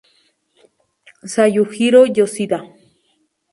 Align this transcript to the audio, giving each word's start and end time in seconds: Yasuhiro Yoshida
Yasuhiro 1.21 2.01
Yoshida 2.17 2.59